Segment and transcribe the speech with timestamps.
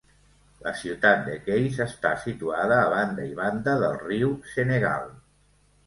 [0.67, 5.11] La ciutat de Kayes està situada a banda i banda del riu Senegal.